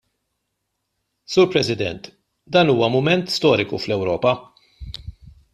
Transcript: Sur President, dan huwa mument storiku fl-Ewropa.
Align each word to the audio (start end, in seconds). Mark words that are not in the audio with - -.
Sur 1.33 1.47
President, 1.55 2.09
dan 2.55 2.71
huwa 2.73 2.89
mument 2.97 3.29
storiku 3.37 3.83
fl-Ewropa. 3.83 4.33